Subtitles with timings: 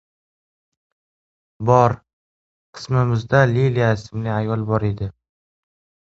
[1.69, 1.93] –Bor.
[2.77, 5.11] Qismimizda Liliya ismli ayol bor edi.